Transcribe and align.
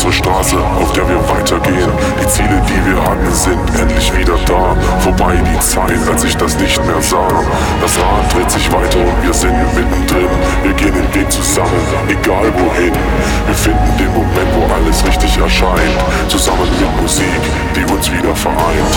unsere 0.00 0.12
Straße, 0.12 0.56
auf 0.56 0.92
der 0.92 1.06
wir 1.06 1.20
weitergehen. 1.28 1.90
Die 2.22 2.26
Ziele, 2.26 2.62
die 2.66 2.90
wir 2.90 3.02
hatten, 3.02 3.32
sind 3.34 3.60
endlich 3.78 4.10
wieder 4.16 4.38
da. 4.46 4.74
Vorbei 5.00 5.36
die 5.36 5.60
Zeit, 5.60 5.98
als 6.10 6.24
ich 6.24 6.34
das 6.36 6.58
nicht 6.58 6.82
mehr 6.86 7.02
sah. 7.02 7.28
Das 7.82 7.98
Rad 7.98 8.32
dreht 8.32 8.50
sich 8.50 8.72
weiter 8.72 8.98
und 8.98 9.22
wir 9.22 9.34
sind 9.34 9.52
mittendrin. 9.74 10.30
Wir 10.62 10.72
gehen 10.72 10.94
den 10.94 11.14
Weg 11.14 11.30
zusammen, 11.30 11.70
egal 12.08 12.50
wohin. 12.56 12.94
Wir 13.46 13.54
finden 13.54 13.98
den 13.98 14.12
Moment, 14.14 14.48
wo 14.56 14.72
alles 14.72 15.04
richtig 15.06 15.36
erscheint. 15.36 15.98
Zusammen 16.28 16.68
mit 16.80 17.02
Musik, 17.02 17.42
die 17.76 17.92
uns 17.92 18.10
wieder 18.10 18.34
vereint. 18.34 18.96